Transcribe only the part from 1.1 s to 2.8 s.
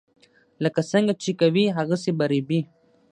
چې کوې هغسې به ریبې.